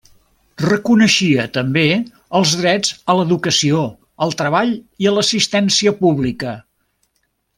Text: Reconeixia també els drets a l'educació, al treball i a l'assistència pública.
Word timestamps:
Reconeixia 0.61 1.43
també 1.57 1.83
els 2.39 2.53
drets 2.61 2.95
a 3.13 3.17
l'educació, 3.19 3.83
al 4.27 4.33
treball 4.41 4.75
i 5.05 5.11
a 5.11 5.15
l'assistència 5.19 5.95
pública. 6.03 6.57